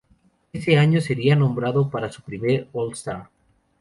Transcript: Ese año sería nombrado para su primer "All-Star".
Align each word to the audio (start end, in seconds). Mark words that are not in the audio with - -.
Ese 0.51 0.77
año 0.79 0.99
sería 0.99 1.35
nombrado 1.35 1.91
para 1.91 2.11
su 2.11 2.23
primer 2.23 2.67
"All-Star". 2.73 3.29